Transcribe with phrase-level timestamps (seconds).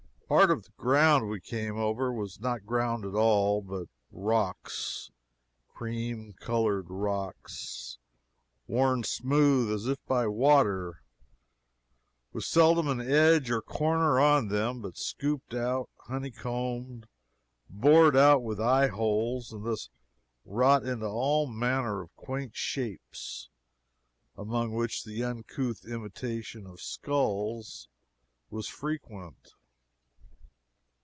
[0.33, 5.11] Part of the ground we came over was not ground at all, but rocks
[5.67, 7.97] cream colored rocks,
[8.65, 11.03] worn smooth, as if by water;
[12.31, 17.07] with seldom an edge or a corner on them, but scooped out, honey combed,
[17.69, 19.89] bored out with eye holes, and thus
[20.45, 23.49] wrought into all manner of quaint shapes,
[24.37, 27.89] among which the uncouth imitation of skulls
[28.49, 29.55] was frequent.